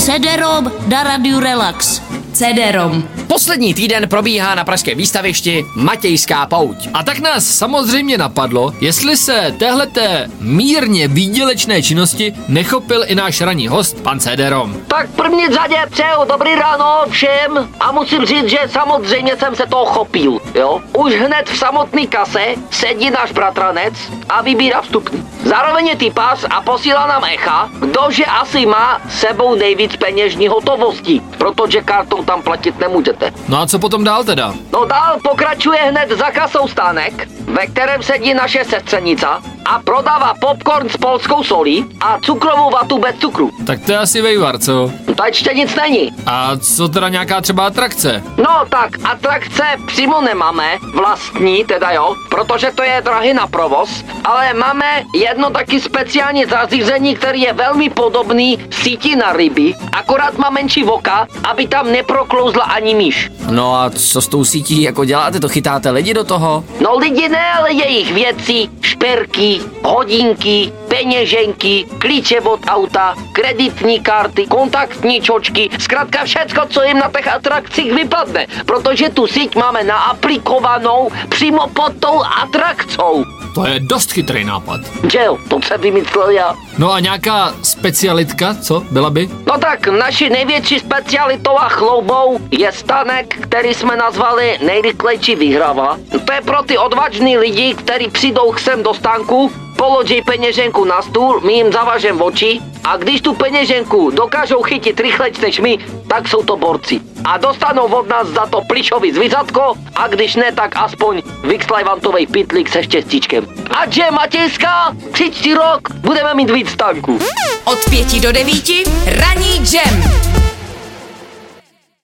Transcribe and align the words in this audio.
CD-ROM 0.00 0.88
na 0.88 1.04
Radio 1.04 1.44
Relax. 1.44 2.00
CD-ROM. 2.40 3.02
Poslední 3.26 3.74
týden 3.74 4.08
probíhá 4.08 4.54
na 4.54 4.64
pražském 4.64 4.98
výstavišti 4.98 5.64
Matějská 5.76 6.46
pouť. 6.46 6.88
A 6.94 7.02
tak 7.02 7.18
nás 7.18 7.44
samozřejmě 7.44 8.18
napadlo, 8.18 8.72
jestli 8.80 9.16
se 9.16 9.54
téhleté 9.58 10.30
mírně 10.40 11.08
výdělečné 11.08 11.82
činnosti 11.82 12.32
nechopil 12.48 13.04
i 13.06 13.14
náš 13.14 13.40
ranní 13.40 13.68
host, 13.68 14.00
pan 14.02 14.20
Cederom. 14.20 14.76
Tak 14.88 15.06
v 15.10 15.16
první 15.16 15.48
řadě 15.48 15.76
přeju 15.90 16.24
dobrý 16.28 16.54
ráno 16.54 17.04
všem 17.10 17.68
a 17.80 17.92
musím 17.92 18.24
říct, 18.24 18.48
že 18.48 18.58
samozřejmě 18.68 19.36
jsem 19.36 19.56
se 19.56 19.66
toho 19.66 19.84
chopil, 19.84 20.40
jo. 20.54 20.80
Už 20.98 21.12
hned 21.14 21.48
v 21.48 21.58
samotný 21.58 22.06
kase 22.06 22.46
sedí 22.70 23.10
náš 23.10 23.32
bratranec 23.32 23.94
a 24.28 24.42
vybírá 24.42 24.80
vstupní. 24.80 25.28
Zároveň 25.44 25.86
je 25.86 25.96
typář 25.96 26.44
a 26.50 26.60
posílá 26.60 27.06
nám 27.06 27.24
echa, 27.24 27.70
kdože 27.80 28.24
asi 28.24 28.66
má 28.66 29.00
sebou 29.08 29.54
nejvíc 29.54 29.96
peněžní 29.96 30.48
hotovosti, 30.48 31.20
protože 31.38 31.80
kartou 31.80 32.22
tam 32.30 32.42
platit 32.42 32.78
nemůžete. 32.78 33.32
No 33.48 33.60
a 33.60 33.66
co 33.66 33.78
potom 33.78 34.04
dál 34.04 34.24
teda? 34.24 34.54
No 34.72 34.84
dál 34.84 35.18
pokračuje 35.22 35.78
hned 35.78 36.10
za 36.18 36.30
kasou 36.30 36.68
stánek, 36.68 37.28
ve 37.40 37.66
kterém 37.66 38.02
sedí 38.02 38.34
naše 38.34 38.64
sestřenica 38.64 39.42
a 39.70 39.78
prodává 39.78 40.34
popcorn 40.40 40.88
s 40.88 40.96
polskou 40.96 41.44
solí 41.44 41.86
a 42.00 42.18
cukrovou 42.22 42.70
vatu 42.70 42.98
bez 42.98 43.16
cukru. 43.18 43.50
Tak 43.66 43.80
to 43.86 43.92
je 43.92 43.98
asi 43.98 44.22
vejvar, 44.22 44.58
co? 44.58 44.90
No 45.08 45.14
to 45.14 45.24
ještě 45.24 45.54
nic 45.54 45.74
není. 45.74 46.12
A 46.26 46.56
co 46.56 46.88
teda 46.88 47.08
nějaká 47.08 47.40
třeba 47.40 47.66
atrakce? 47.66 48.22
No 48.36 48.64
tak, 48.68 48.90
atrakce 49.04 49.62
přímo 49.86 50.20
nemáme, 50.20 50.78
vlastní 50.94 51.64
teda 51.64 51.90
jo, 51.90 52.14
protože 52.30 52.70
to 52.74 52.82
je 52.82 53.02
drahý 53.04 53.34
na 53.34 53.46
provoz, 53.46 54.04
ale 54.24 54.54
máme 54.54 55.04
jedno 55.14 55.50
taky 55.50 55.80
speciální 55.80 56.44
zařízení, 56.44 57.16
který 57.16 57.40
je 57.40 57.52
velmi 57.52 57.90
podobný 57.90 58.58
síti 58.70 59.16
na 59.16 59.32
ryby, 59.32 59.74
akorát 59.92 60.38
má 60.38 60.50
menší 60.50 60.82
voka, 60.82 61.26
aby 61.44 61.66
tam 61.66 61.92
neproklouzla 61.92 62.64
ani 62.64 62.94
myš. 62.94 63.30
No 63.50 63.74
a 63.74 63.90
co 63.90 64.22
s 64.22 64.28
tou 64.28 64.44
sítí 64.44 64.82
jako 64.82 65.04
děláte? 65.04 65.40
To 65.40 65.48
chytáte 65.48 65.90
lidi 65.90 66.14
do 66.14 66.24
toho? 66.24 66.64
No 66.80 66.98
lidi 66.98 67.28
ne, 67.28 67.52
ale 67.58 67.72
jejich 67.72 68.14
věci, 68.14 68.68
šperky, 68.80 69.59
hodinky, 69.82 70.72
peněženky, 70.88 71.86
klíče 71.98 72.40
od 72.40 72.60
auta, 72.68 73.14
kreditní 73.32 74.00
karty, 74.00 74.46
kontaktní 74.46 75.20
čočky, 75.20 75.70
zkrátka 75.78 76.24
všecko, 76.24 76.60
co 76.70 76.82
jim 76.82 76.98
na 76.98 77.10
těch 77.16 77.28
atrakcích 77.28 77.92
vypadne, 77.92 78.46
protože 78.66 79.08
tu 79.08 79.26
síť 79.26 79.56
máme 79.56 79.84
naaplikovanou 79.84 81.10
přímo 81.28 81.68
pod 81.68 81.92
tou 82.00 82.22
atrakcou. 82.42 83.39
To 83.54 83.66
je 83.66 83.80
dost 83.80 84.12
chytrý 84.12 84.44
nápad. 84.44 84.80
Že 85.12 85.18
jo, 85.24 85.38
to 85.48 85.60
jsem 85.62 85.80
vymyslel 85.80 86.30
já. 86.30 86.54
No 86.78 86.92
a 86.92 87.00
nějaká 87.00 87.54
specialitka, 87.62 88.54
co? 88.54 88.82
Byla 88.90 89.10
by? 89.10 89.28
No 89.46 89.58
tak, 89.58 89.86
naši 89.86 90.30
největší 90.30 90.78
specialitou 90.78 91.58
a 91.58 91.68
chloubou 91.68 92.38
je 92.50 92.72
stanek, 92.72 93.38
který 93.40 93.74
jsme 93.74 93.96
nazvali 93.96 94.58
nejrychlejší 94.66 95.34
vyhrava. 95.36 95.98
To 96.24 96.32
je 96.32 96.40
pro 96.40 96.62
ty 96.62 96.78
odvážný 96.78 97.38
lidi, 97.38 97.74
kteří 97.74 98.08
přijdou 98.08 98.54
sem 98.56 98.82
do 98.82 98.94
stánku, 98.94 99.52
položí 99.80 100.22
peněženku 100.22 100.84
na 100.84 101.02
stůl, 101.02 101.40
my 101.40 101.52
jim 101.52 101.72
zavažem 101.72 102.22
oči 102.22 102.60
a 102.84 102.96
když 102.96 103.20
tu 103.20 103.34
peněženku 103.34 104.10
dokážou 104.10 104.62
chytit 104.62 105.00
rychleč 105.00 105.38
než 105.38 105.60
my, 105.60 105.78
tak 106.08 106.28
jsou 106.28 106.42
to 106.42 106.56
borci. 106.56 107.00
A 107.24 107.38
dostanou 107.38 107.84
od 107.84 108.08
nás 108.08 108.28
za 108.28 108.46
to 108.46 108.60
plišový 108.68 109.12
zvizatko 109.12 109.74
a 109.96 110.08
když 110.08 110.36
ne, 110.36 110.52
tak 110.52 110.76
aspoň 110.76 111.22
Vixlajvantovej 111.44 112.26
pitlík 112.26 112.68
se 112.68 112.82
štěstíčkem. 112.82 113.46
A 113.70 113.90
že 113.90 114.10
Matějská, 114.10 114.96
příští 115.12 115.54
rok 115.54 115.88
budeme 115.94 116.34
mít 116.34 116.50
víc 116.50 116.76
tanků. 116.76 117.18
Od 117.64 117.78
pěti 117.90 118.20
do 118.20 118.32
devíti 118.32 118.84
ranní 119.06 119.64
jam. 119.72 120.49